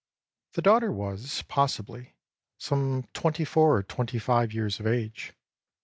The 0.53 0.63
daughter 0.63 0.91
was, 0.91 1.43
possibly, 1.47 2.15
some 2.57 3.03
twenty 3.13 3.45
four 3.45 3.75
or 3.77 3.83
twenty 3.83 4.17
five 4.17 4.51
years 4.51 4.79
of 4.79 4.87
age. 4.87 5.33